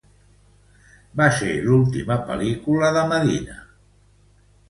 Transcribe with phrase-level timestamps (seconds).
[1.21, 4.49] Va ser l'última pel·lícula de Medina Castro.